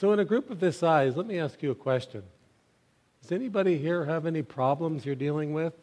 [0.00, 2.22] So, in a group of this size, let me ask you a question.
[3.20, 5.74] Does anybody here have any problems you're dealing with?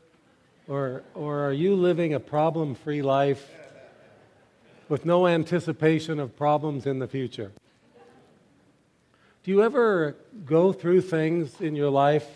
[0.68, 3.48] Or, or are you living a problem free life
[4.90, 7.52] with no anticipation of problems in the future?
[9.44, 10.16] Do you ever
[10.48, 12.28] go through things in your life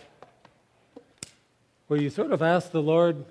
[1.88, 3.26] where you sort of ask the Lord,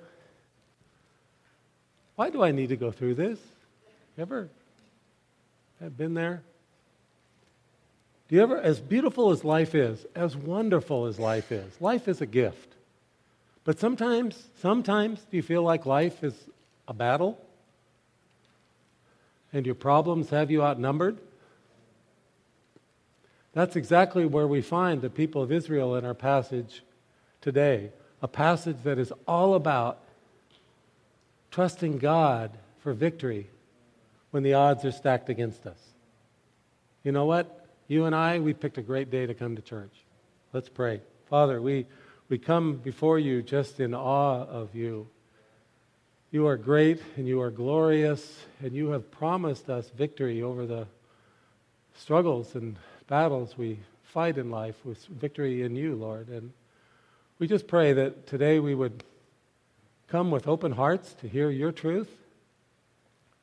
[2.17, 3.39] why do I need to go through this?
[4.19, 4.49] Ever
[5.79, 6.43] have been there?
[8.31, 12.21] Do you ever, as beautiful as life is, as wonderful as life is, life is
[12.21, 12.77] a gift.
[13.65, 16.35] But sometimes, sometimes, do you feel like life is
[16.87, 17.41] a battle?
[19.53, 21.19] And your problems have you outnumbered?
[23.53, 26.85] That's exactly where we find the people of Israel in our passage
[27.41, 27.91] today.
[28.23, 29.99] A passage that is all about
[31.51, 33.49] trusting God for victory
[34.31, 35.81] when the odds are stacked against us.
[37.03, 37.60] You know what?
[37.91, 39.91] You and I, we picked a great day to come to church.
[40.53, 41.01] Let's pray.
[41.29, 41.87] Father, we,
[42.29, 45.09] we come before you just in awe of you.
[46.31, 50.87] You are great and you are glorious, and you have promised us victory over the
[51.97, 56.29] struggles and battles we fight in life with victory in you, Lord.
[56.29, 56.53] And
[57.41, 59.03] we just pray that today we would
[60.07, 62.17] come with open hearts to hear your truth.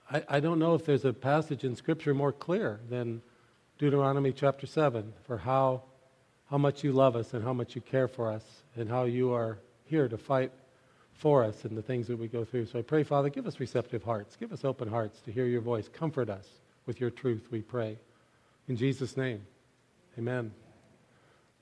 [0.10, 3.22] I, I don't know if there's a passage in Scripture more clear than
[3.78, 5.84] Deuteronomy chapter 7 for how,
[6.50, 8.44] how much you love us and how much you care for us
[8.76, 10.52] and how you are here to fight
[11.14, 12.66] for us in the things that we go through.
[12.66, 14.36] So I pray, Father, give us receptive hearts.
[14.36, 15.88] Give us open hearts to hear your voice.
[15.88, 16.48] Comfort us
[16.88, 17.98] with your truth, we pray.
[18.68, 19.42] In Jesus' name,
[20.18, 20.52] amen.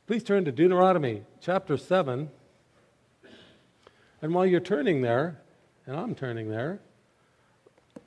[0.07, 2.29] Please turn to Deuteronomy chapter 7.
[4.21, 5.41] And while you're turning there,
[5.85, 6.79] and I'm turning there,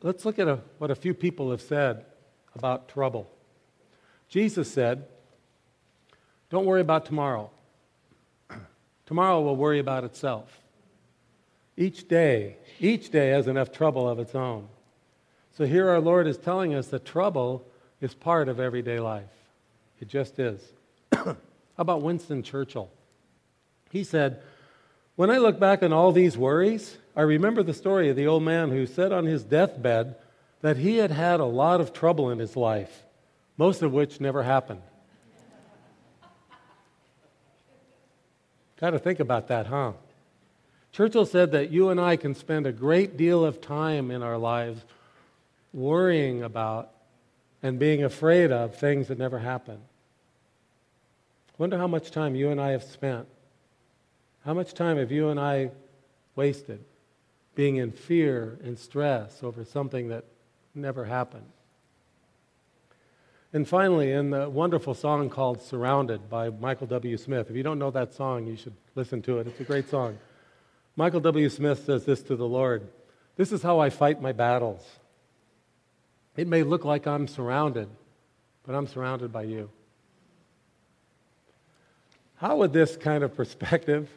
[0.03, 2.07] let's look at a, what a few people have said
[2.55, 3.31] about trouble.
[4.29, 5.07] Jesus said,
[6.51, 7.51] Don't worry about tomorrow.
[9.07, 10.61] tomorrow will worry about itself.
[11.77, 14.69] Each day, each day has enough trouble of its own.
[15.57, 17.67] So here our Lord is telling us that trouble
[18.01, 19.25] is part of everyday life.
[20.01, 20.61] It just is.
[21.13, 21.37] How
[21.79, 22.91] about Winston Churchill?
[23.91, 24.43] He said,
[25.17, 28.43] When I look back on all these worries, I remember the story of the old
[28.43, 30.17] man who said on his deathbed
[30.61, 33.05] that he had had a lot of trouble in his life
[33.59, 34.81] most of which never happened.
[38.81, 39.93] Got to think about that, huh?
[40.93, 44.39] Churchill said that you and I can spend a great deal of time in our
[44.39, 44.85] lives
[45.73, 46.91] worrying about
[47.63, 49.81] and being afraid of things that never happen.
[51.59, 53.27] Wonder how much time you and I have spent.
[54.45, 55.73] How much time have you and I
[56.37, 56.85] wasted
[57.57, 60.25] being in fear and stress over something that
[60.75, 61.47] never happened?
[63.53, 67.17] And finally, in the wonderful song called Surrounded by Michael W.
[67.17, 67.49] Smith.
[67.49, 69.47] If you don't know that song, you should listen to it.
[69.47, 70.19] It's a great song.
[70.97, 71.49] Michael W.
[71.49, 72.87] Smith says this to the Lord
[73.37, 74.85] This is how I fight my battles.
[76.37, 77.89] It may look like I'm surrounded,
[78.67, 79.71] but I'm surrounded by you.
[82.37, 84.11] How would this kind of perspective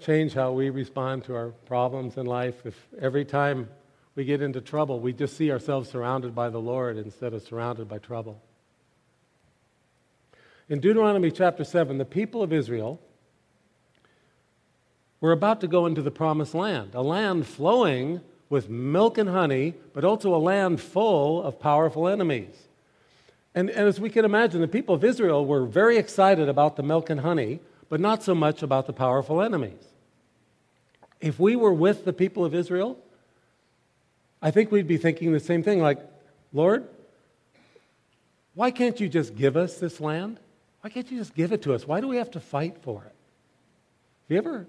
[0.00, 3.68] change how we respond to our problems in life if every time
[4.16, 7.86] we get into trouble, we just see ourselves surrounded by the Lord instead of surrounded
[7.86, 8.40] by trouble.
[10.68, 12.98] In Deuteronomy chapter 7, the people of Israel
[15.20, 19.74] were about to go into the promised land, a land flowing with milk and honey,
[19.92, 22.68] but also a land full of powerful enemies.
[23.54, 26.82] And, and, as we can imagine, the people of Israel were very excited about the
[26.82, 29.82] milk and honey, but not so much about the powerful enemies.
[31.20, 32.98] If we were with the people of Israel,
[34.42, 35.98] I think we'd be thinking the same thing like,
[36.52, 36.86] Lord,
[38.54, 40.38] why can't you just give us this land?
[40.80, 41.86] Why can't you just give it to us?
[41.86, 43.14] Why do we have to fight for it?
[44.28, 44.66] Have you ever,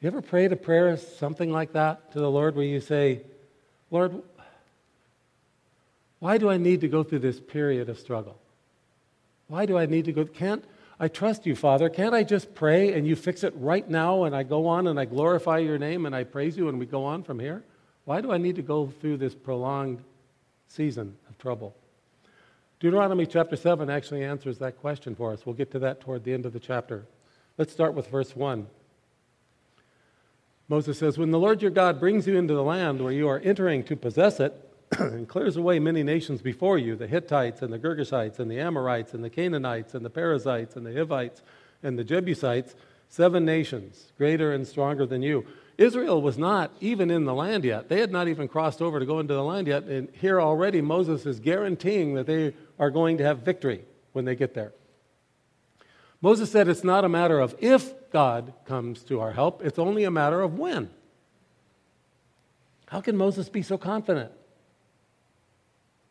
[0.00, 3.22] you ever prayed a prayer something like that to the Lord where you say,
[3.90, 4.22] Lord,
[6.20, 8.38] why do I need to go through this period of struggle?
[9.48, 10.24] Why do I need to go?
[10.24, 10.64] Can't
[10.98, 11.88] I trust you, Father?
[11.88, 14.98] Can't I just pray and you fix it right now and I go on and
[14.98, 17.62] I glorify your name and I praise you and we go on from here?
[18.04, 20.02] Why do I need to go through this prolonged
[20.68, 21.74] season of trouble?
[22.80, 25.46] Deuteronomy chapter 7 actually answers that question for us.
[25.46, 27.06] We'll get to that toward the end of the chapter.
[27.56, 28.66] Let's start with verse 1.
[30.68, 33.40] Moses says, When the Lord your God brings you into the land where you are
[33.40, 34.60] entering to possess it,
[34.98, 39.14] and clears away many nations before you the Hittites and the Girgashites and the Amorites
[39.14, 41.42] and the Canaanites and the Perizzites and the Hivites
[41.82, 42.74] and the Jebusites
[43.08, 45.46] seven nations, greater and stronger than you.
[45.76, 47.88] Israel was not even in the land yet.
[47.88, 49.84] They had not even crossed over to go into the land yet.
[49.84, 54.36] And here already, Moses is guaranteeing that they are going to have victory when they
[54.36, 54.72] get there.
[56.20, 60.04] Moses said it's not a matter of if God comes to our help, it's only
[60.04, 60.88] a matter of when.
[62.86, 64.30] How can Moses be so confident?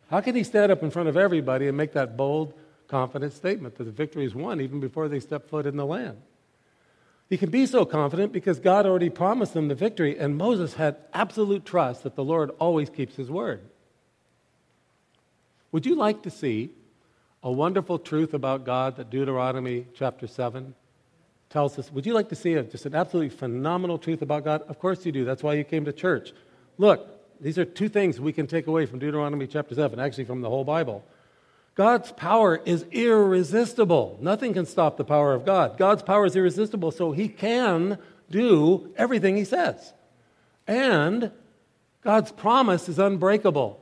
[0.09, 2.53] How can he stand up in front of everybody and make that bold,
[2.87, 6.21] confident statement that the victory is won even before they step foot in the land?
[7.33, 10.97] He can be so confident because God already promised them the victory, and Moses had
[11.15, 13.61] absolute trust that the Lord always keeps his word.
[15.71, 16.69] Would you like to see
[17.41, 20.75] a wonderful truth about God that Deuteronomy chapter 7
[21.49, 21.91] tells us?
[21.91, 24.61] Would you like to see a, just an absolutely phenomenal truth about God?
[24.67, 25.25] Of course you do.
[25.25, 26.33] That's why you came to church.
[26.77, 30.41] Look, these are two things we can take away from Deuteronomy chapter 7, actually from
[30.41, 31.03] the whole Bible.
[31.75, 34.17] God's power is irresistible.
[34.21, 35.77] Nothing can stop the power of God.
[35.77, 37.97] God's power is irresistible, so he can
[38.29, 39.93] do everything he says.
[40.67, 41.31] And
[42.01, 43.79] God's promise is unbreakable.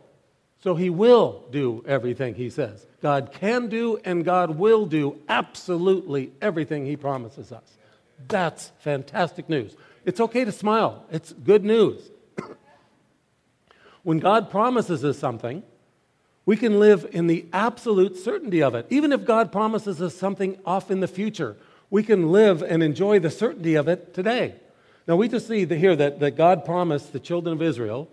[0.60, 2.86] So he will do everything he says.
[3.02, 7.78] God can do and God will do absolutely everything he promises us.
[8.28, 9.76] That's fantastic news.
[10.06, 12.02] It's okay to smile, it's good news.
[14.04, 15.64] when God promises us something,
[16.52, 18.86] we can live in the absolute certainty of it.
[18.90, 21.56] Even if God promises us something off in the future,
[21.90, 24.56] we can live and enjoy the certainty of it today.
[25.08, 28.10] Now, we just see here that, that God promised the children of Israel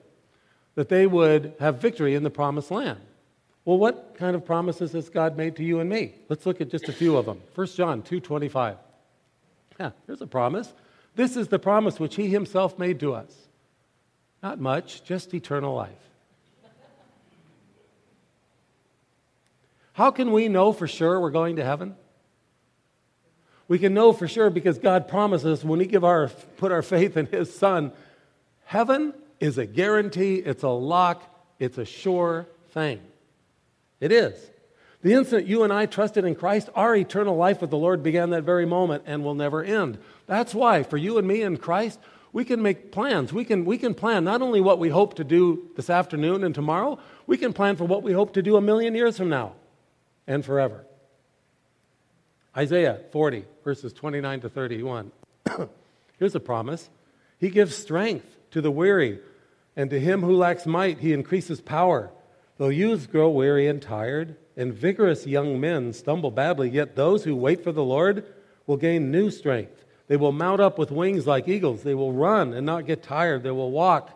[0.77, 3.01] that they would have victory in the promised land.
[3.65, 6.15] Well, what kind of promises has God made to you and me?
[6.29, 7.41] Let's look at just a few of them.
[7.57, 8.77] 1 John 2.25.
[9.81, 10.73] Yeah, here's a promise.
[11.17, 13.35] This is the promise which he himself made to us.
[14.45, 16.08] Not much, just eternal life.
[19.99, 21.97] How can we know for sure we're going to heaven?
[23.67, 27.17] We can know for sure because God promises when we give our, put our faith
[27.17, 27.91] in His Son,
[28.65, 31.25] heaven is a guarantee, it's a lock,
[31.59, 33.01] it's a sure thing.
[33.99, 34.39] It is.
[35.03, 38.31] The instant you and I trusted in Christ, our eternal life with the Lord began
[38.31, 39.99] that very moment and will never end.
[40.29, 41.99] That's why, for you and me in Christ,
[42.33, 43.33] we can make plans.
[43.33, 46.55] We can, we can plan not only what we hope to do this afternoon and
[46.55, 49.55] tomorrow, we can plan for what we hope to do a million years from now
[50.29, 50.85] and forever.
[52.57, 55.11] Isaiah 40, verses 29 to 31.
[56.19, 56.89] Here's a promise
[57.39, 59.19] He gives strength to the weary,
[59.75, 62.11] and to him who lacks might, He increases power.
[62.59, 67.35] Though youths grow weary and tired, and vigorous young men stumble badly, yet those who
[67.35, 68.25] wait for the Lord
[68.67, 69.85] will gain new strength.
[70.09, 71.83] They will mount up with wings like eagles.
[71.85, 73.45] They will run and not get tired.
[73.45, 74.11] They will walk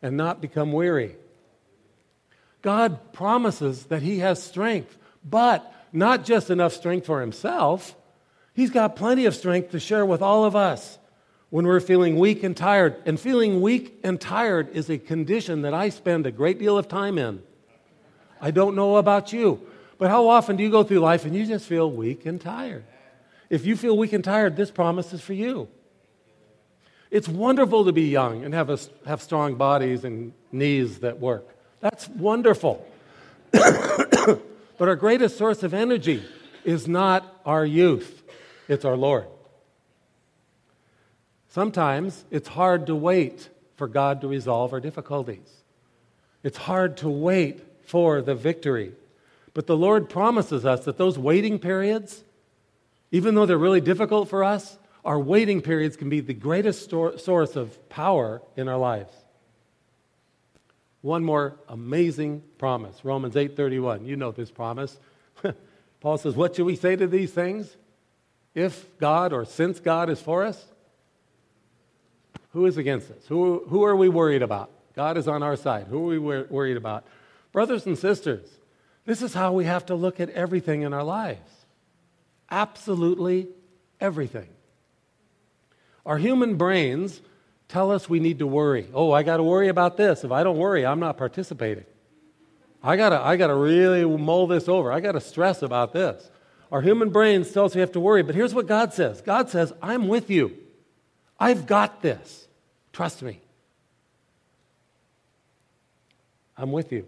[0.00, 1.16] and not become weary.
[2.62, 4.96] God promises that He has strength
[5.28, 7.96] but not just enough strength for himself.
[8.54, 10.98] He's got plenty of strength to share with all of us
[11.50, 12.96] when we're feeling weak and tired.
[13.06, 16.88] And feeling weak and tired is a condition that I spend a great deal of
[16.88, 17.42] time in.
[18.40, 19.60] I don't know about you,
[19.98, 22.84] but how often do you go through life and you just feel weak and tired?
[23.50, 25.68] If you feel weak and tired, this promise is for you.
[27.10, 31.48] It's wonderful to be young and have, a, have strong bodies and knees that work.
[31.80, 32.86] That's wonderful.
[34.78, 36.24] But our greatest source of energy
[36.64, 38.22] is not our youth,
[38.68, 39.26] it's our Lord.
[41.48, 45.62] Sometimes it's hard to wait for God to resolve our difficulties.
[46.42, 48.92] It's hard to wait for the victory.
[49.54, 52.22] But the Lord promises us that those waiting periods,
[53.10, 57.56] even though they're really difficult for us, our waiting periods can be the greatest source
[57.56, 59.12] of power in our lives.
[61.00, 63.04] One more amazing promise.
[63.04, 64.06] Romans 8:31.
[64.06, 64.98] You know this promise.
[66.00, 67.76] Paul says, "What should we say to these things?
[68.54, 70.64] If God or since God is for us,
[72.50, 73.26] who is against us?
[73.28, 74.70] Who, who are we worried about?
[74.96, 75.86] God is on our side.
[75.88, 77.06] Who are we wor- worried about?
[77.52, 78.48] Brothers and sisters,
[79.04, 81.52] this is how we have to look at everything in our lives.
[82.50, 83.48] Absolutely
[84.00, 84.48] everything.
[86.04, 87.20] Our human brains
[87.68, 88.88] tell us we need to worry.
[88.92, 90.24] Oh, I got to worry about this.
[90.24, 91.84] If I don't worry, I'm not participating.
[92.82, 94.92] I got to I got to really mull this over.
[94.92, 96.30] I got to stress about this.
[96.70, 99.20] Our human brains tell us we have to worry, but here's what God says.
[99.20, 100.56] God says, "I'm with you.
[101.38, 102.46] I've got this.
[102.92, 103.40] Trust me.
[106.56, 107.06] I'm with you.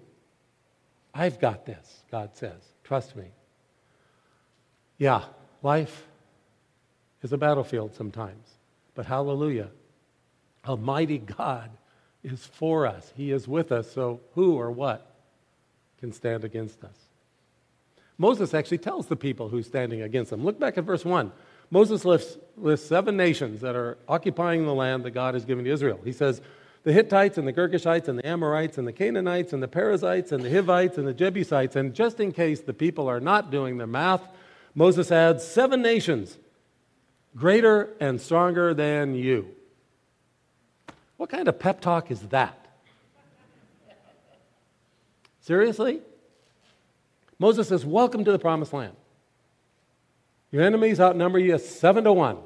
[1.14, 2.61] I've got this." God says.
[2.83, 3.26] Trust me.
[4.99, 5.23] Yeah,
[5.62, 6.07] life
[7.23, 8.47] is a battlefield sometimes.
[8.95, 9.71] But hallelujah,
[10.67, 11.71] Almighty God
[12.23, 13.12] is for us.
[13.17, 13.90] He is with us.
[13.90, 15.14] So who or what
[15.99, 16.97] can stand against us?
[18.19, 20.45] Moses actually tells the people who's standing against them.
[20.45, 21.33] Look back at verse 1.
[21.71, 25.71] Moses lists, lists seven nations that are occupying the land that God has given to
[25.71, 26.00] Israel.
[26.05, 26.43] He says,
[26.83, 30.43] the Hittites and the Girgashites and the Amorites and the Canaanites and the Perizzites and
[30.43, 31.76] the Hivites and the Jebusites.
[31.76, 34.23] And just in case the people are not doing their math,
[34.75, 36.38] Moses adds seven nations
[37.37, 39.55] greater and stronger than you.
[41.21, 42.67] What kind of pep talk is that?
[45.43, 46.00] Seriously?
[47.39, 48.97] Moses says, Welcome to the promised land.
[50.50, 52.39] Your enemies outnumber you seven to one.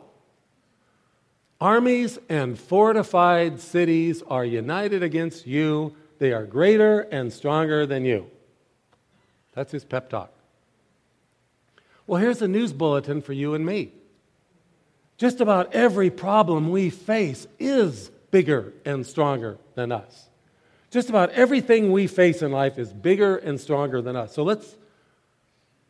[1.61, 5.95] Armies and fortified cities are united against you.
[6.19, 8.29] They are greater and stronger than you.
[9.53, 10.33] That's his pep talk.
[12.09, 13.93] Well, here's a news bulletin for you and me.
[15.17, 20.29] Just about every problem we face is bigger and stronger than us.
[20.91, 24.35] Just about everything we face in life is bigger and stronger than us.
[24.35, 24.75] So let's,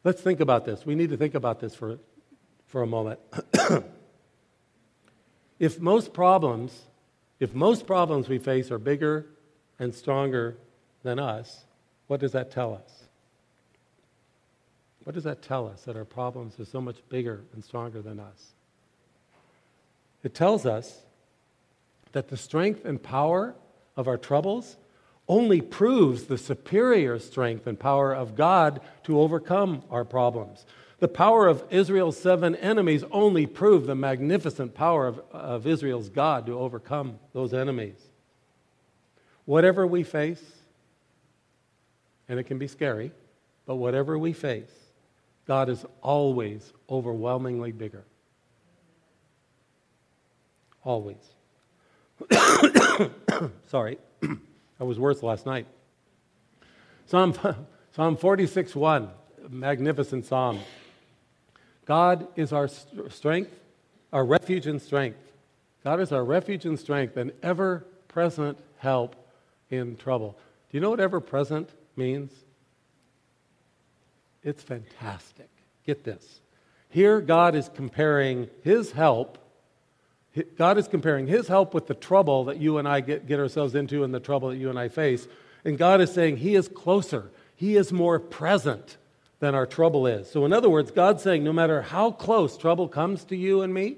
[0.04, 0.84] let's think about this.
[0.84, 1.98] We need to think about this for,
[2.66, 3.18] for a moment.
[5.58, 6.82] if most problems,
[7.40, 9.24] if most problems we face are bigger
[9.78, 10.58] and stronger
[11.02, 11.64] than us,
[12.08, 13.04] what does that tell us?
[15.04, 18.20] What does that tell us that our problems are so much bigger and stronger than
[18.20, 18.52] us?
[20.22, 21.04] It tells us
[22.14, 23.54] that the strength and power
[23.96, 24.76] of our troubles
[25.28, 30.64] only proves the superior strength and power of God to overcome our problems.
[31.00, 36.46] The power of Israel's seven enemies only proved the magnificent power of, of Israel's God
[36.46, 37.98] to overcome those enemies.
[39.44, 40.42] Whatever we face,
[42.28, 43.10] and it can be scary,
[43.66, 44.70] but whatever we face,
[45.46, 48.04] God is always overwhelmingly bigger.
[50.84, 51.33] Always.
[53.66, 53.98] Sorry,
[54.80, 55.66] I was worse last night.
[57.06, 57.34] Psalm,
[57.92, 59.10] Psalm 46 1,
[59.50, 60.60] magnificent psalm.
[61.86, 63.52] God is our strength,
[64.12, 65.18] our refuge and strength.
[65.82, 69.16] God is our refuge and strength, and ever present help
[69.70, 70.38] in trouble.
[70.70, 72.32] Do you know what ever present means?
[74.42, 75.48] It's fantastic.
[75.86, 76.40] Get this.
[76.88, 79.38] Here, God is comparing his help.
[80.56, 83.74] God is comparing his help with the trouble that you and I get, get ourselves
[83.74, 85.28] into and the trouble that you and I face.
[85.64, 88.96] And God is saying he is closer, he is more present
[89.38, 90.30] than our trouble is.
[90.30, 93.72] So, in other words, God's saying no matter how close trouble comes to you and
[93.72, 93.96] me,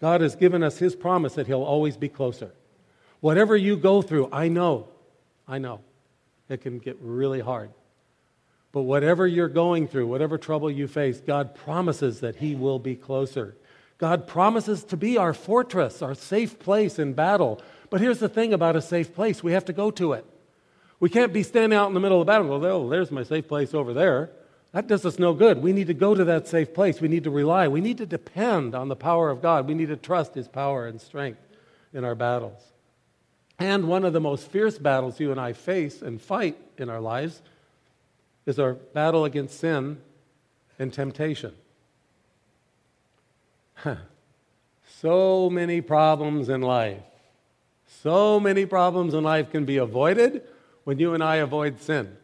[0.00, 2.52] God has given us His promise that He'll always be closer.
[3.20, 4.88] Whatever you go through, I know,
[5.46, 5.80] I know,
[6.48, 7.70] it can get really hard.
[8.72, 12.96] But whatever you're going through, whatever trouble you face, God promises that He will be
[12.96, 13.54] closer.
[14.02, 17.62] God promises to be our fortress, our safe place in battle.
[17.88, 20.26] But here's the thing about a safe place we have to go to it.
[20.98, 23.22] We can't be standing out in the middle of the battle go, oh, there's my
[23.22, 24.30] safe place over there.
[24.72, 25.62] That does us no good.
[25.62, 27.00] We need to go to that safe place.
[27.00, 27.68] We need to rely.
[27.68, 29.68] We need to depend on the power of God.
[29.68, 31.38] We need to trust His power and strength
[31.94, 32.60] in our battles.
[33.60, 37.00] And one of the most fierce battles you and I face and fight in our
[37.00, 37.40] lives
[38.46, 40.00] is our battle against sin
[40.76, 41.54] and temptation.
[45.00, 47.02] So many problems in life.
[47.86, 50.42] So many problems in life can be avoided
[50.84, 52.16] when you and I avoid sin.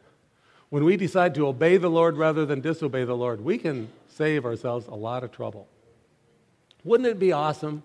[0.71, 4.45] When we decide to obey the Lord rather than disobey the Lord, we can save
[4.45, 5.69] ourselves a lot of trouble.
[6.85, 7.83] Wouldn't it be awesome?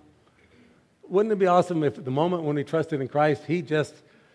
[1.07, 3.93] Wouldn't it be awesome if the moment when we trusted in Christ, He just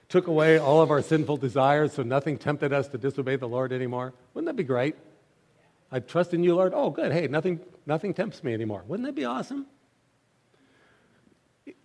[0.09, 3.73] took away all of our sinful desires so nothing tempted us to disobey the Lord
[3.73, 4.15] anymore?
[4.33, 4.95] Wouldn't that be great?
[5.91, 6.73] I trust in you, Lord.
[6.75, 7.13] Oh, good.
[7.13, 8.85] Hey, nothing, nothing tempts me anymore.
[8.87, 9.67] Wouldn't that be awesome?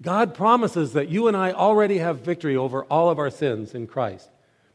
[0.02, 3.88] God promises that you and I already have victory over all of our sins in
[3.88, 4.30] Christ.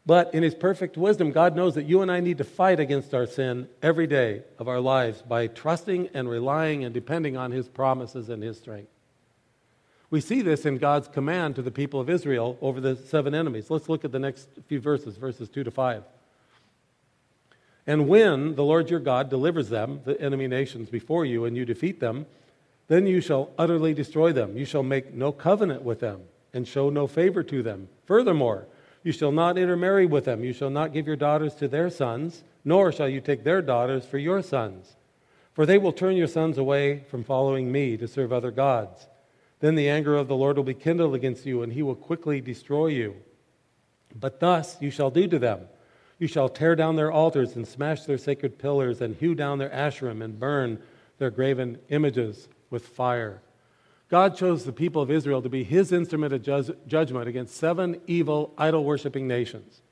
[0.07, 3.13] But in His perfect wisdom, God knows that you and I need to fight against
[3.13, 7.69] our sin every day of our lives by trusting and relying and depending on His
[7.69, 8.91] promises and His strength.
[10.11, 13.71] We see this in God's command to the people of Israel over the seven enemies.
[13.71, 16.03] Let's look at the next few verses, verses 2 to 5.
[17.89, 21.65] And when the Lord your God delivers them, the enemy nations, before you, and you
[21.65, 22.27] defeat them,
[22.87, 24.59] then you shall utterly destroy them.
[24.59, 26.21] You shall make no covenant with them
[26.53, 27.89] and show no favor to them.
[28.05, 28.67] Furthermore,
[29.03, 30.45] you shall not intermarry with them.
[30.45, 34.05] You shall not give your daughters to their sons, nor shall you take their daughters
[34.05, 34.97] for your sons.
[35.55, 39.07] For they will turn your sons away from following me to serve other gods.
[39.61, 42.43] Then the anger of the Lord will be kindled against you, and he will quickly
[42.43, 43.17] destroy you.
[44.15, 45.61] But thus you shall do to them.
[46.19, 49.71] You shall tear down their altars and smash their sacred pillars, and hew down their
[49.71, 50.81] asherim and burn
[51.19, 53.41] their graven images with fire.
[54.09, 58.01] God chose the people of Israel to be his instrument of ju- judgment against seven
[58.07, 59.83] evil, idol worshiping nations.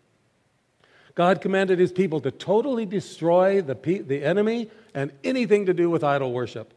[1.15, 5.91] God commanded his people to totally destroy the, pe- the enemy and anything to do
[5.91, 6.75] with idol worship.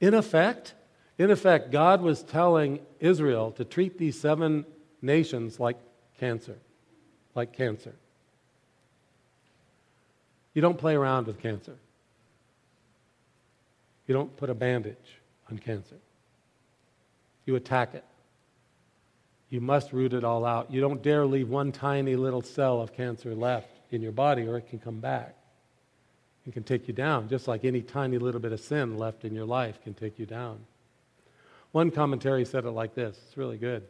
[0.00, 0.74] In effect,
[1.18, 4.64] in effect, God was telling Israel to treat these seven
[5.00, 5.76] nations like
[6.18, 6.58] cancer,
[7.34, 7.94] like cancer.
[10.54, 11.76] You don't play around with cancer.
[14.06, 15.96] You don't put a bandage on cancer.
[17.46, 18.04] You attack it.
[19.48, 20.70] You must root it all out.
[20.70, 24.56] You don't dare leave one tiny little cell of cancer left in your body, or
[24.56, 25.34] it can come back.
[26.46, 29.34] It can take you down, just like any tiny little bit of sin left in
[29.34, 30.58] your life can take you down.
[31.70, 33.84] One commentary said it like this it's really good.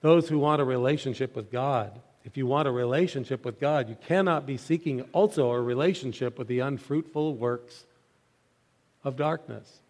[0.00, 3.96] Those who want a relationship with God, if you want a relationship with God, you
[4.06, 7.84] cannot be seeking also a relationship with the unfruitful works
[9.02, 9.80] of darkness.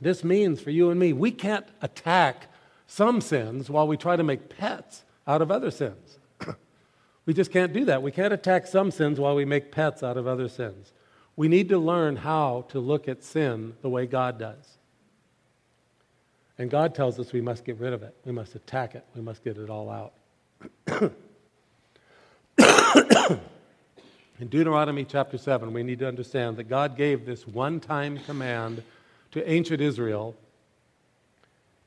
[0.00, 2.48] This means for you and me, we can't attack
[2.86, 6.18] some sins while we try to make pets out of other sins.
[7.26, 8.02] we just can't do that.
[8.02, 10.92] We can't attack some sins while we make pets out of other sins.
[11.36, 14.78] We need to learn how to look at sin the way God does.
[16.58, 18.16] And God tells us we must get rid of it.
[18.24, 19.04] We must attack it.
[19.14, 21.12] We must get it all out.
[24.40, 28.84] In Deuteronomy chapter 7, we need to understand that God gave this one time command
[29.32, 30.36] to ancient Israel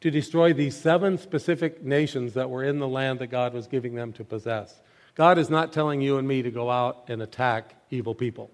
[0.02, 3.96] to destroy these seven specific nations that were in the land that God was giving
[3.96, 4.82] them to possess.
[5.16, 8.52] God is not telling you and me to go out and attack evil people.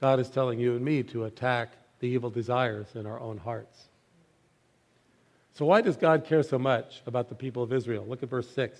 [0.00, 3.84] God is telling you and me to attack the evil desires in our own hearts.
[5.54, 8.04] So, why does God care so much about the people of Israel?
[8.06, 8.78] Look at verse 6.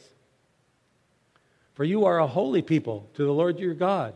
[1.74, 4.14] For you are a holy people to the Lord your God.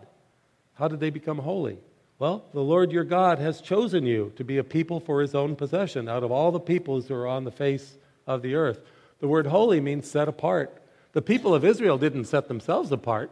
[0.80, 1.76] How did they become holy?
[2.18, 5.54] Well, the Lord your God has chosen you to be a people for his own
[5.54, 8.80] possession out of all the peoples who are on the face of the earth.
[9.20, 10.82] The word holy means set apart.
[11.12, 13.30] The people of Israel didn't set themselves apart,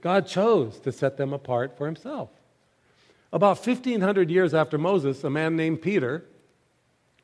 [0.00, 2.30] God chose to set them apart for himself.
[3.32, 6.24] About 1,500 years after Moses, a man named Peter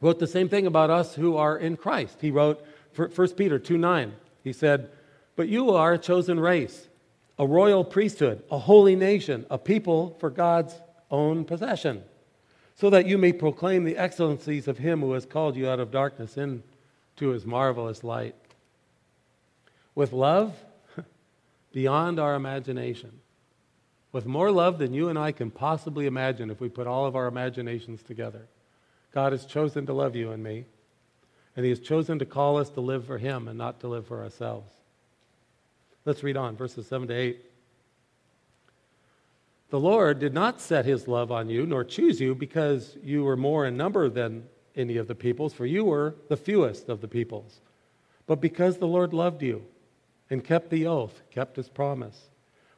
[0.00, 2.18] wrote the same thing about us who are in Christ.
[2.20, 4.12] He wrote 1 Peter 2 9.
[4.44, 4.90] He said,
[5.34, 6.88] But you are a chosen race
[7.38, 10.74] a royal priesthood, a holy nation, a people for God's
[11.10, 12.02] own possession,
[12.74, 15.90] so that you may proclaim the excellencies of him who has called you out of
[15.90, 18.34] darkness into his marvelous light.
[19.94, 20.56] With love
[21.72, 23.20] beyond our imagination,
[24.12, 27.16] with more love than you and I can possibly imagine if we put all of
[27.16, 28.46] our imaginations together.
[29.12, 30.66] God has chosen to love you and me,
[31.56, 34.06] and He has chosen to call us to live for Him and not to live
[34.06, 34.70] for ourselves.
[36.04, 37.44] Let's read on, verses 7 to 8.
[39.70, 43.36] The Lord did not set his love on you, nor choose you, because you were
[43.36, 44.44] more in number than
[44.76, 47.60] any of the peoples, for you were the fewest of the peoples,
[48.26, 49.64] but because the Lord loved you
[50.30, 52.28] and kept the oath, kept his promise,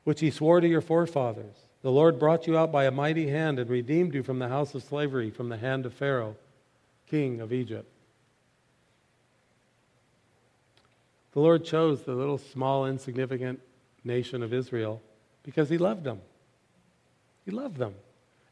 [0.04, 1.56] which he swore to your forefathers.
[1.82, 4.74] The Lord brought you out by a mighty hand and redeemed you from the house
[4.74, 6.36] of slavery, from the hand of Pharaoh,
[7.08, 7.90] king of Egypt.
[11.36, 13.60] The Lord chose the little, small, insignificant
[14.02, 15.02] nation of Israel
[15.42, 16.22] because He loved them.
[17.44, 17.94] He loved them.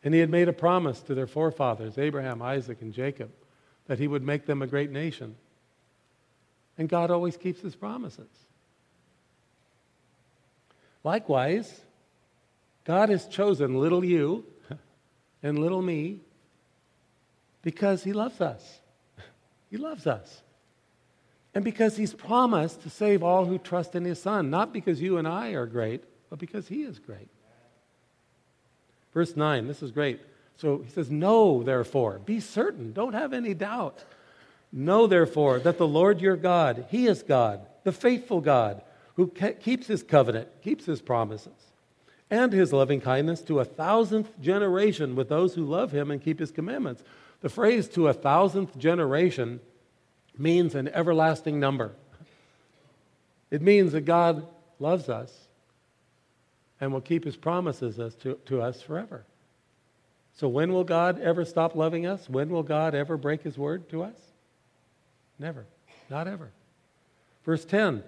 [0.04, 3.30] And He had made a promise to their forefathers, Abraham, Isaac, and Jacob,
[3.86, 5.34] that He would make them a great nation.
[6.76, 8.28] And God always keeps His promises.
[11.02, 11.80] Likewise,
[12.84, 14.44] God has chosen little you
[15.42, 16.20] and little me
[17.62, 18.80] because He loves us.
[19.70, 20.42] He loves us
[21.54, 25.18] and because he's promised to save all who trust in his son, not because you
[25.18, 27.28] and I are great, but because he is great.
[29.12, 30.20] Verse 9, this is great.
[30.56, 34.04] So he says, Know, therefore, be certain, don't have any doubt.
[34.72, 38.82] Know, therefore, that the Lord your God, he is God, the faithful God,
[39.14, 41.52] who keeps his covenant, keeps his promises,
[42.28, 46.40] and his loving kindness to a thousandth generation with those who love him and keep
[46.40, 47.04] his commandments.
[47.42, 49.60] The phrase to a thousandth generation
[50.38, 51.92] means an everlasting number.
[53.50, 54.46] It means that God
[54.78, 55.32] loves us
[56.80, 59.24] and will keep his promises as to, to us forever.
[60.36, 62.28] So, when will God ever stop loving us?
[62.28, 64.16] When will God ever break his word to us?
[65.38, 65.66] Never.
[66.10, 66.50] Not ever.
[67.44, 68.02] Verse 10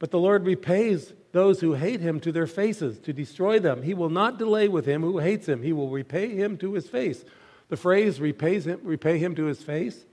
[0.00, 3.82] But the Lord repays those who hate him to their faces to destroy them.
[3.82, 6.88] He will not delay with him who hates him, he will repay him to his
[6.88, 7.24] face.
[7.68, 10.04] The phrase repays him, repay him to his face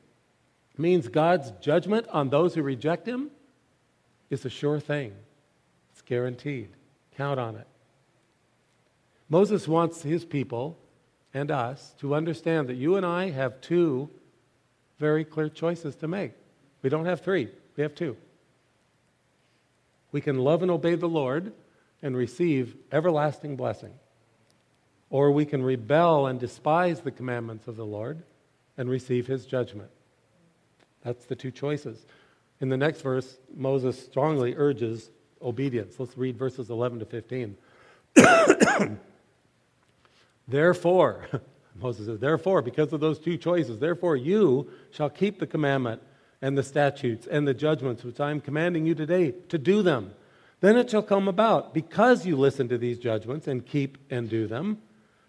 [0.80, 3.32] means God's judgment on those who reject him
[4.30, 5.14] is a sure thing.
[5.92, 6.70] It's guaranteed.
[7.16, 7.68] Count on it.
[9.30, 10.78] Moses wants his people
[11.34, 14.10] and us to understand that you and I have two
[15.00, 16.34] very clear choices to make.
[16.82, 18.16] We don't have three, we have two.
[20.12, 21.52] We can love and obey the Lord
[22.02, 23.94] and receive everlasting blessing.
[25.10, 28.24] Or we can rebel and despise the commandments of the Lord
[28.78, 29.90] and receive his judgment.
[31.06, 32.06] That's the two choices.
[32.60, 36.00] In the next verse, Moses strongly urges obedience.
[36.00, 37.56] Let's read verses 11 to 15.
[40.48, 41.28] therefore,
[41.76, 46.02] Moses says, therefore, because of those two choices, therefore you shall keep the commandment
[46.42, 50.14] and the statutes and the judgments which I am commanding you today to do them.
[50.62, 54.48] Then it shall come about, because you listen to these judgments and keep and do
[54.48, 54.80] them,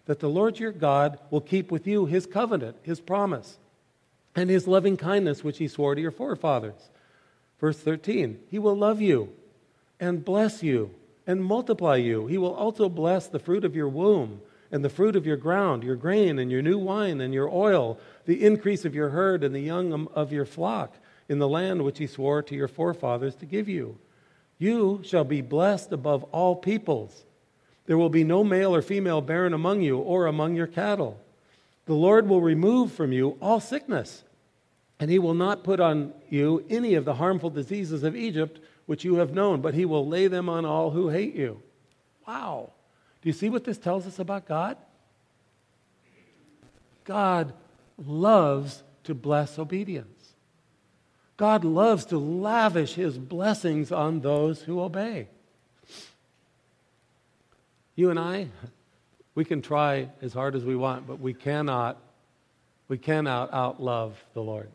[0.05, 3.59] that the Lord your God will keep with you his covenant, his promise,
[4.37, 6.89] and his loving kindness which he swore to your forefathers.
[7.59, 9.33] Verse 13, he will love you
[9.99, 10.91] and bless you
[11.25, 12.27] and multiply you.
[12.27, 14.39] He will also bless the fruit of your womb
[14.71, 17.99] and the fruit of your ground, your grain and your new wine and your oil,
[18.25, 20.93] the increase of your herd and the young um, of your flock
[21.27, 23.97] in the land which he swore to your forefathers to give you.
[24.59, 27.25] You shall be blessed above all peoples.
[27.87, 31.19] There will be no male or female barren among you or among your cattle.
[31.85, 34.23] The Lord will remove from you all sickness,
[34.99, 39.03] and he will not put on you any of the harmful diseases of Egypt which
[39.03, 41.61] you have known, but he will lay them on all who hate you.
[42.27, 42.71] Wow.
[43.21, 44.77] Do you see what this tells us about God?
[47.03, 47.53] God
[47.97, 50.33] loves to bless obedience.
[51.35, 55.27] God loves to lavish his blessings on those who obey.
[57.95, 58.47] You and I,
[59.35, 61.97] we can try as hard as we want, but we cannot,
[62.87, 64.69] we cannot outlove the Lord.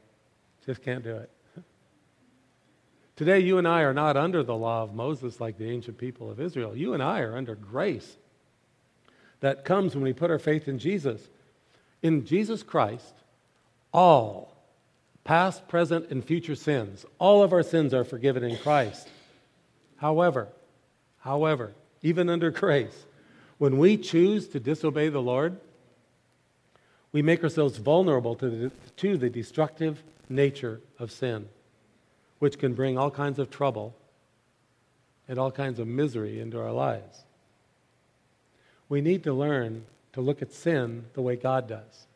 [0.64, 1.30] Just can't do it.
[3.16, 6.30] Today, you and I are not under the law of Moses like the ancient people
[6.30, 6.76] of Israel.
[6.76, 8.16] You and I are under grace
[9.40, 11.20] that comes when we put our faith in Jesus.
[12.02, 13.14] In Jesus Christ,
[13.92, 14.56] all
[15.24, 19.08] past, present, and future sins, all of our sins are forgiven in Christ.
[19.96, 20.48] However,
[21.18, 23.06] however, even under grace,
[23.58, 25.58] when we choose to disobey the Lord,
[27.12, 30.02] we make ourselves vulnerable to the, to the destructive
[30.34, 31.48] nature of sin
[32.42, 33.94] which can bring all kinds of trouble
[35.28, 37.22] and all kinds of misery into our lives.
[38.88, 42.08] We need to learn to look at sin the way God does.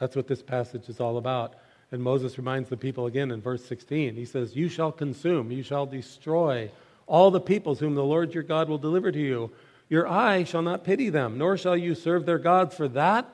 [0.00, 1.54] That's what this passage is all about.
[1.92, 4.16] And Moses reminds the people again in verse 16.
[4.16, 6.68] He says, You shall consume, you shall destroy
[7.06, 9.52] all the peoples whom the Lord your God will deliver to you.
[9.88, 13.28] Your eye shall not pity them, nor shall you serve their gods, for that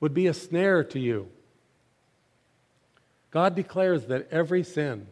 [0.00, 1.28] would be a snare to you.
[3.30, 5.06] God declares that every sin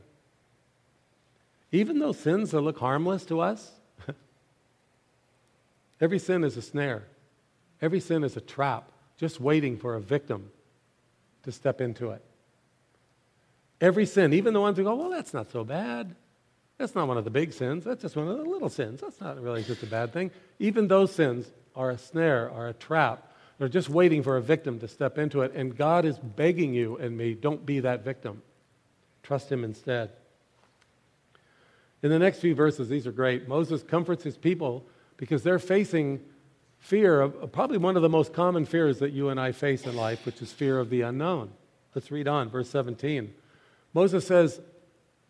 [1.70, 3.70] even those sins that look harmless to us,
[6.00, 7.04] every sin is a snare.
[7.80, 10.50] Every sin is a trap, just waiting for a victim
[11.44, 12.24] to step into it.
[13.80, 16.14] Every sin, even the ones who go, well, that's not so bad.
[16.78, 17.84] That's not one of the big sins.
[17.84, 19.00] That's just one of the little sins.
[19.00, 20.30] That's not really just a bad thing.
[20.58, 23.27] Even those sins are a snare, are a trap.
[23.58, 25.52] They're just waiting for a victim to step into it.
[25.54, 28.42] And God is begging you and me, don't be that victim.
[29.22, 30.10] Trust Him instead.
[32.02, 33.48] In the next few verses, these are great.
[33.48, 36.20] Moses comforts his people because they're facing
[36.78, 39.96] fear of probably one of the most common fears that you and I face in
[39.96, 41.50] life, which is fear of the unknown.
[41.94, 43.34] Let's read on, verse 17.
[43.94, 44.60] Moses says,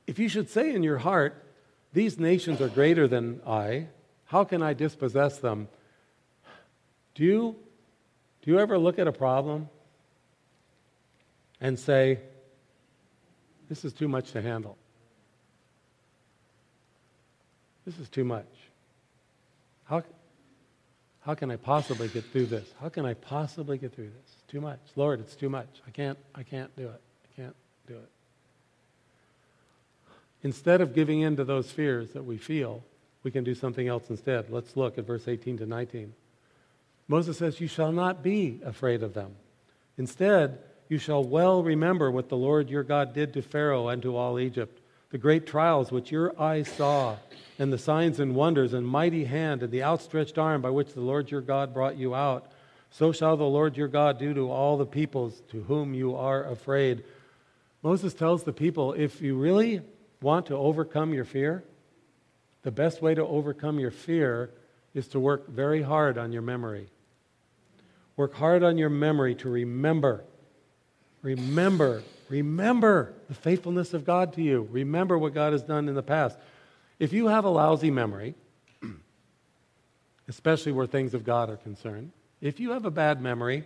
[0.06, 1.44] If you should say in your heart,
[1.94, 3.86] These nations are greater than I,
[4.26, 5.68] how can I dispossess them?
[7.14, 7.56] Do you,
[8.42, 9.68] do you ever look at a problem
[11.61, 12.20] and say,
[13.68, 14.77] This is too much to handle?
[17.85, 18.46] This is too much.
[19.85, 20.03] How,
[21.20, 22.68] how can I possibly get through this?
[22.81, 24.37] How can I possibly get through this?
[24.46, 24.81] Too much.
[24.94, 25.68] Lord, it's too much.
[25.87, 27.01] I can't, I can't do it.
[27.24, 28.11] I can't do it.
[30.42, 32.85] Instead of giving in to those fears that we feel,
[33.22, 34.51] we can do something else instead.
[34.51, 36.12] Let's look at verse 18 to 19.
[37.08, 39.34] Moses says, You shall not be afraid of them.
[39.96, 44.16] Instead, you shall well remember what the Lord your God did to Pharaoh and to
[44.16, 47.16] all Egypt, the great trials which your eyes saw
[47.58, 51.00] and the signs and wonders and mighty hand and the outstretched arm by which the
[51.00, 52.52] Lord your God brought you out.
[52.90, 56.44] So shall the Lord your God do to all the peoples to whom you are
[56.44, 57.04] afraid.
[57.82, 59.82] Moses tells the people if you really
[60.20, 61.64] want to overcome your fear,
[62.62, 64.50] the best way to overcome your fear
[64.94, 66.88] is to work very hard on your memory.
[68.18, 70.24] Work hard on your memory to remember.
[71.22, 74.68] Remember, remember the faithfulness of God to you.
[74.72, 76.37] Remember what God has done in the past.
[76.98, 78.35] If you have a lousy memory,
[80.26, 83.62] especially where things of God are concerned, if you have a bad memory,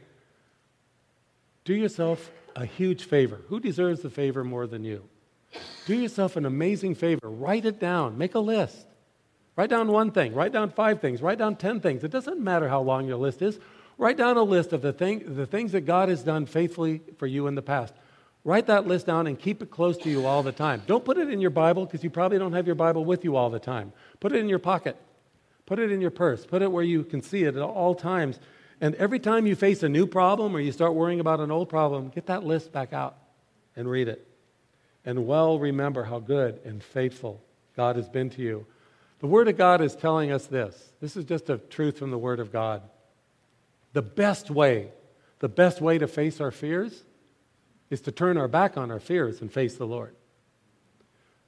[1.64, 3.40] do yourself a huge favor.
[3.48, 5.08] Who deserves the favor more than you?
[5.86, 7.30] Do yourself an amazing favor.
[7.30, 8.18] Write it down.
[8.18, 8.86] Make a list.
[9.56, 10.34] Write down one thing.
[10.34, 11.22] Write down five things.
[11.22, 12.04] Write down ten things.
[12.04, 13.58] It doesn't matter how long your list is.
[14.02, 17.28] Write down a list of the, thing, the things that God has done faithfully for
[17.28, 17.94] you in the past.
[18.42, 20.82] Write that list down and keep it close to you all the time.
[20.88, 23.36] Don't put it in your Bible because you probably don't have your Bible with you
[23.36, 23.92] all the time.
[24.18, 24.96] Put it in your pocket.
[25.66, 26.44] Put it in your purse.
[26.44, 28.40] Put it where you can see it at all times.
[28.80, 31.68] And every time you face a new problem or you start worrying about an old
[31.68, 33.16] problem, get that list back out
[33.76, 34.26] and read it.
[35.04, 37.40] And well remember how good and faithful
[37.76, 38.66] God has been to you.
[39.20, 40.92] The Word of God is telling us this.
[41.00, 42.82] This is just a truth from the Word of God.
[43.92, 44.90] The best way,
[45.40, 47.02] the best way to face our fears
[47.90, 50.14] is to turn our back on our fears and face the Lord.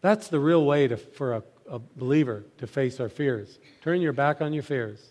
[0.02, 3.58] That's the real way to, for a, a believer to face our fears.
[3.82, 5.02] Turn your back on your fears.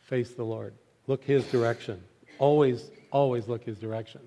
[0.00, 0.74] Face the Lord.
[1.06, 2.02] Look His direction.
[2.38, 4.20] Always, always look His direction.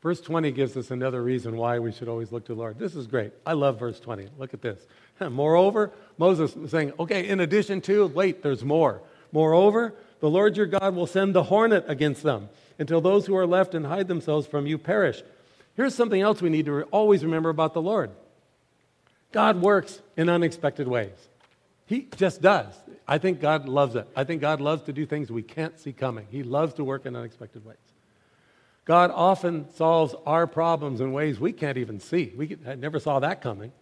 [0.00, 2.78] Verse 20 gives us another reason why we should always look to the Lord.
[2.78, 3.32] This is great.
[3.44, 4.28] I love verse 20.
[4.38, 4.86] Look at this.
[5.30, 9.02] Moreover, Moses is saying, okay, in addition to, wait, there's more.
[9.32, 13.46] Moreover, the Lord your God will send the hornet against them until those who are
[13.46, 15.22] left and hide themselves from you perish.
[15.74, 18.10] Here's something else we need to always remember about the Lord
[19.32, 21.28] God works in unexpected ways.
[21.86, 22.74] He just does.
[23.06, 24.06] I think God loves it.
[24.14, 26.26] I think God loves to do things we can't see coming.
[26.30, 27.76] He loves to work in unexpected ways.
[28.84, 32.32] God often solves our problems in ways we can't even see.
[32.36, 33.72] We never saw that coming.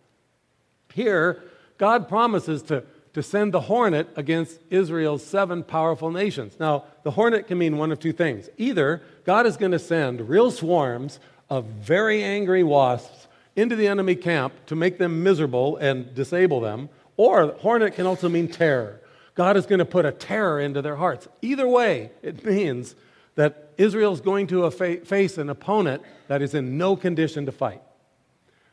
[0.94, 1.42] Here,
[1.78, 2.84] God promises to
[3.16, 6.60] to send the hornet against Israel's seven powerful nations.
[6.60, 8.50] Now, the hornet can mean one of two things.
[8.58, 13.26] Either God is going to send real swarms of very angry wasps
[13.56, 18.04] into the enemy camp to make them miserable and disable them, or the hornet can
[18.04, 19.00] also mean terror.
[19.34, 21.26] God is going to put a terror into their hearts.
[21.40, 22.94] Either way, it means
[23.36, 27.80] that Israel is going to face an opponent that is in no condition to fight.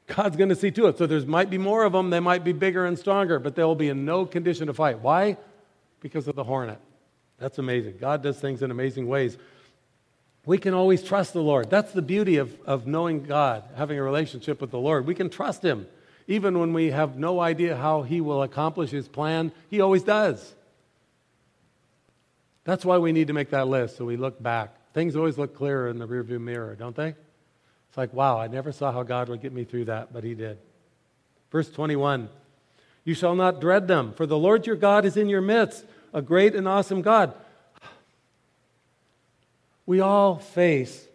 [0.07, 0.97] God's going to see to it.
[0.97, 2.09] So there might be more of them.
[2.09, 4.99] They might be bigger and stronger, but they'll be in no condition to fight.
[4.99, 5.37] Why?
[6.01, 6.79] Because of the hornet.
[7.37, 7.97] That's amazing.
[7.99, 9.37] God does things in amazing ways.
[10.45, 11.69] We can always trust the Lord.
[11.69, 15.07] That's the beauty of, of knowing God, having a relationship with the Lord.
[15.07, 15.87] We can trust Him.
[16.27, 20.53] Even when we have no idea how He will accomplish His plan, He always does.
[22.65, 24.75] That's why we need to make that list so we look back.
[24.93, 27.15] Things always look clearer in the rearview mirror, don't they?
[27.93, 30.33] It's like, wow, I never saw how God would get me through that, but He
[30.33, 30.57] did.
[31.51, 32.27] Verse 21
[33.03, 36.19] You shall not dread them, for the Lord your God is in your midst, a
[36.19, 37.35] great and awesome God.
[39.85, 41.07] We all face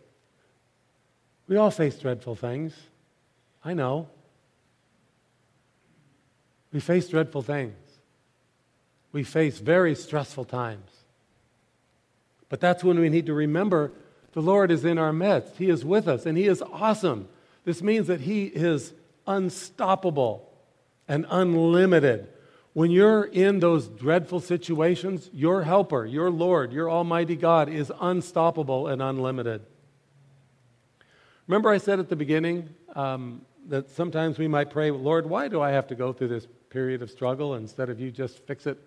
[1.48, 2.74] we all face dreadful things.
[3.64, 4.08] I know.
[6.72, 7.74] We face dreadful things.
[9.10, 10.90] We face very stressful times.
[12.50, 13.92] But that's when we need to remember
[14.38, 15.56] the Lord is in our midst.
[15.56, 17.28] He is with us, and He is awesome.
[17.64, 18.92] This means that He is
[19.26, 20.48] unstoppable
[21.08, 22.28] and unlimited.
[22.72, 28.86] When you're in those dreadful situations, your helper, your Lord, your Almighty God is unstoppable
[28.86, 29.62] and unlimited.
[31.48, 35.60] Remember, I said at the beginning um, that sometimes we might pray, Lord, why do
[35.60, 38.78] I have to go through this period of struggle instead of you just fix it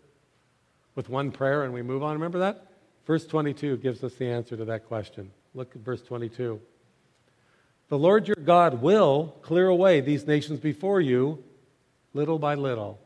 [0.95, 2.13] with one prayer and we move on?
[2.13, 2.67] Remember that?
[3.05, 5.29] Verse 22 gives us the answer to that question.
[5.53, 6.61] Look at verse 22.
[7.89, 11.43] The Lord your God will clear away these nations before you
[12.13, 12.99] little by little.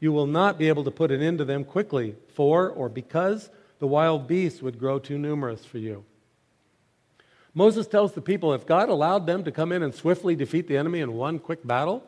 [0.00, 3.50] You will not be able to put an end to them quickly, for or because
[3.78, 6.04] the wild beasts would grow too numerous for you.
[7.54, 10.76] Moses tells the people if God allowed them to come in and swiftly defeat the
[10.76, 12.02] enemy in one quick battle,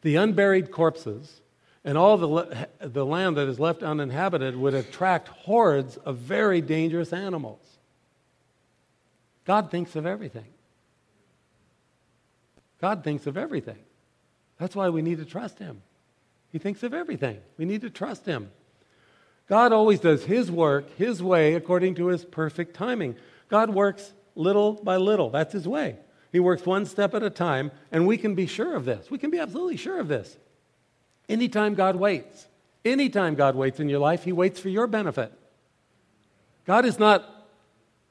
[0.00, 1.41] the unburied corpses
[1.84, 7.12] and all the, the land that is left uninhabited would attract hordes of very dangerous
[7.12, 7.60] animals.
[9.44, 10.46] God thinks of everything.
[12.80, 13.78] God thinks of everything.
[14.58, 15.82] That's why we need to trust Him.
[16.50, 17.38] He thinks of everything.
[17.56, 18.50] We need to trust Him.
[19.48, 23.16] God always does His work His way according to His perfect timing.
[23.48, 25.30] God works little by little.
[25.30, 25.96] That's His way.
[26.30, 29.10] He works one step at a time, and we can be sure of this.
[29.10, 30.36] We can be absolutely sure of this.
[31.28, 32.46] Anytime God waits,
[32.84, 35.32] anytime God waits in your life, He waits for your benefit.
[36.66, 37.48] God is not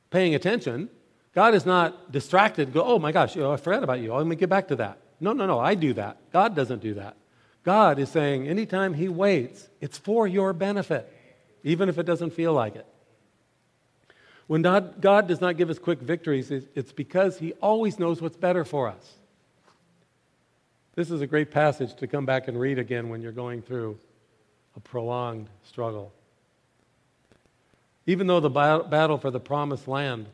[0.10, 0.90] paying attention.
[1.34, 2.74] God is not distracted.
[2.74, 4.12] Go, oh my gosh, I forgot about you.
[4.12, 4.98] Oh, let me get back to that.
[5.20, 6.18] No, no, no, I do that.
[6.34, 7.16] God doesn't do that.
[7.64, 11.12] God is saying anytime He waits, it's for your benefit,
[11.64, 12.86] even if it doesn't feel like it.
[14.48, 18.66] When God does not give us quick victories, it's because He always knows what's better
[18.66, 19.14] for us.
[21.02, 23.98] This is a great passage to come back and read again when you're going through
[24.76, 26.14] a prolonged struggle.
[28.06, 30.28] Even though the battle for the promised land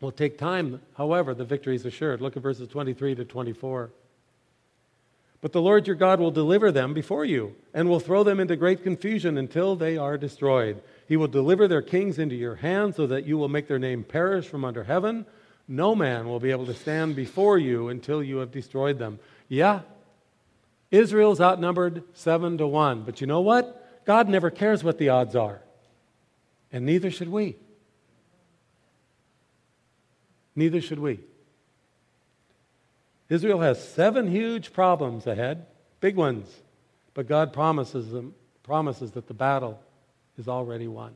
[0.00, 2.22] will take time, however, the victory is assured.
[2.22, 3.90] Look at verses 23 to 24.
[5.42, 8.56] But the Lord your God will deliver them before you and will throw them into
[8.56, 10.82] great confusion until they are destroyed.
[11.06, 14.02] He will deliver their kings into your hand so that you will make their name
[14.02, 15.26] perish from under heaven.
[15.68, 19.18] No man will be able to stand before you until you have destroyed them.
[19.54, 19.82] Yeah,
[20.90, 23.02] Israel's outnumbered seven to one.
[23.02, 24.04] But you know what?
[24.04, 25.60] God never cares what the odds are.
[26.72, 27.56] And neither should we.
[30.56, 31.20] Neither should we.
[33.28, 35.66] Israel has seven huge problems ahead,
[36.00, 36.48] big ones,
[37.14, 39.78] but God promises them promises that the battle
[40.36, 41.12] is already won.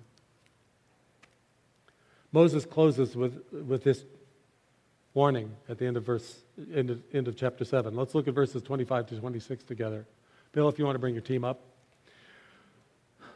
[2.30, 4.04] Moses closes with, with this
[5.18, 7.96] warning at the end of verse end of, end of chapter 7.
[7.96, 10.06] Let's look at verses 25 to 26 together.
[10.52, 11.60] Bill, if you want to bring your team up.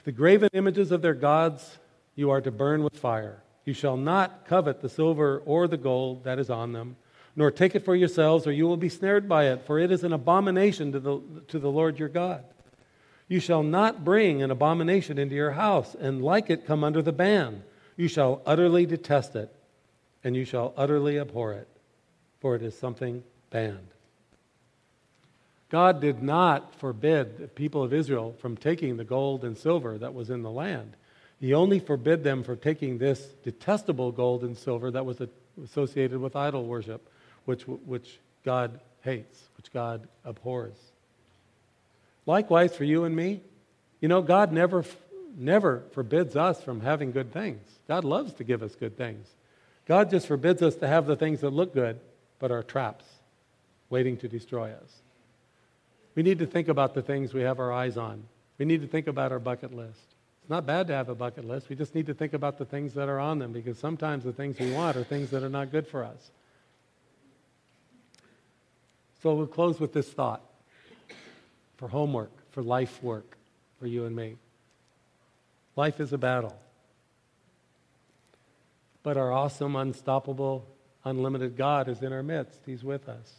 [0.05, 1.79] The graven images of their gods
[2.15, 3.43] you are to burn with fire.
[3.65, 6.95] You shall not covet the silver or the gold that is on them
[7.35, 10.05] nor take it for yourselves, or you will be snared by it, for it is
[10.05, 12.45] an abomination to the, to the Lord your God.
[13.27, 17.13] You shall not bring an abomination into your house, and like it come under the
[17.13, 17.63] ban.
[17.97, 19.51] You shall utterly detest it,
[20.23, 21.69] and you shall utterly abhor it,
[22.43, 23.79] for it is something banned.
[25.71, 30.13] God did not forbid the people of Israel from taking the gold and silver that
[30.13, 30.93] was in the land.
[31.41, 35.23] He only forbid them from taking this detestable gold and silver that was
[35.65, 37.09] associated with idol worship
[37.47, 40.77] which, which God hates, which God abhors.
[42.27, 43.41] Likewise, for you and me,
[44.01, 44.85] you know, God never,
[45.37, 47.63] never forbids us from having good things.
[47.89, 49.27] God loves to give us good things.
[49.87, 51.99] God just forbids us to have the things that look good,
[52.43, 53.05] but are traps
[53.89, 55.03] waiting to destroy us.
[56.17, 58.25] We need to think about the things we have our eyes on.
[58.59, 60.01] We need to think about our bucket list.
[60.41, 61.69] It's not bad to have a bucket list.
[61.69, 64.33] We just need to think about the things that are on them because sometimes the
[64.33, 66.33] things we want are things that are not good for us.
[69.23, 70.43] So we'll close with this thought
[71.77, 73.37] for homework, for life work,
[73.79, 74.35] for you and me.
[75.77, 76.59] Life is a battle.
[79.05, 80.67] But our awesome, unstoppable,
[81.05, 82.61] unlimited God is in our midst.
[82.67, 83.33] He's with us.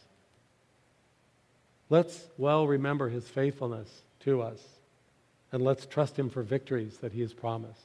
[1.90, 3.88] Let's well remember his faithfulness
[4.20, 4.60] to us,
[5.52, 7.80] and let's trust him for victories that he has promised.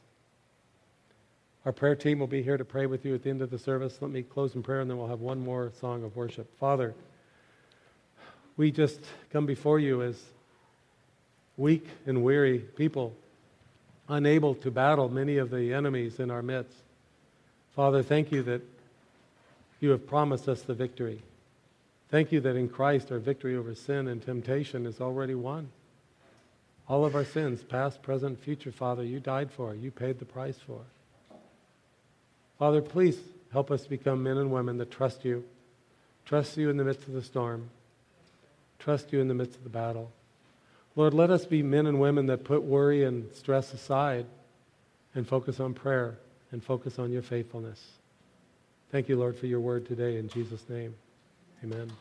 [1.66, 3.60] Our prayer team will be here to pray with you at the end of the
[3.60, 3.98] service.
[4.02, 6.58] Let me close in prayer, and then we'll have one more song of worship.
[6.58, 6.96] Father,
[8.56, 9.00] we just
[9.32, 10.22] come before you as
[11.58, 13.14] weak and weary people,
[14.08, 16.74] unable to battle many of the enemies in our midst.
[17.76, 18.62] Father, thank you that
[19.80, 21.22] you have promised us the victory.
[22.10, 25.70] Thank you that in Christ our victory over sin and temptation is already won.
[26.88, 29.76] All of our sins, past, present, future, Father, you died for.
[29.76, 30.82] You paid the price for.
[32.58, 33.20] Father, please
[33.54, 35.44] help us become men and women that trust you,
[36.26, 37.70] trust you in the midst of the storm,
[38.80, 40.12] trust you in the midst of the battle.
[40.96, 44.26] Lord, let us be men and women that put worry and stress aside
[45.14, 46.18] and focus on prayer
[46.52, 47.99] and focus on your faithfulness.
[48.92, 50.18] Thank you, Lord, for your word today.
[50.18, 50.96] In Jesus' name,
[51.64, 51.92] amen.